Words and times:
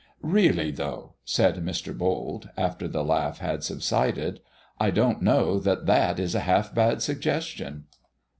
"Really, 0.23 0.71
though," 0.71 1.13
said 1.25 1.57
Mr. 1.57 1.95
Bold, 1.95 2.49
after 2.57 2.87
the 2.87 3.03
laugh 3.03 3.37
had 3.37 3.63
subsided, 3.63 4.39
"I 4.79 4.89
don't 4.89 5.21
know 5.21 5.59
that 5.59 5.85
that 5.85 6.17
is 6.19 6.33
a 6.33 6.39
half 6.39 6.73
bad 6.73 7.03
suggestion." 7.03 7.83